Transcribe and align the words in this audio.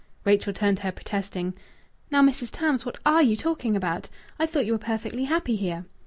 Rachel 0.25 0.51
turned 0.51 0.77
to 0.77 0.83
her, 0.85 0.91
protesting 0.91 1.53
"Now, 2.09 2.23
Mrs. 2.23 2.49
Tams, 2.51 2.87
what 2.87 2.97
are 3.05 3.21
you 3.21 3.37
talking 3.37 3.75
about? 3.75 4.09
I 4.39 4.47
thought 4.47 4.65
you 4.65 4.71
were 4.73 4.79
perfectly 4.79 5.25
happy 5.25 5.55
here." 5.55 5.85